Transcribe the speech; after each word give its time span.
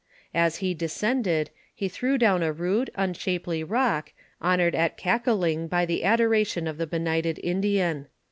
As 0.33 0.55
he 0.55 0.73
descended, 0.73 1.51
he 1.75 1.87
threw 1.87 2.17
down 2.17 2.41
a 2.41 2.51
rude, 2.51 2.89
unshapely 2.95 3.63
rock, 3.63 4.13
honored 4.41 4.73
at 4.73 4.97
Eakaling 4.97 5.69
by 5.69 5.85
the 5.85 6.03
adoration 6.03 6.65
of 6.65 6.79
the 6.79 6.87
benighted 6.87 7.39
Indian. 7.43 8.07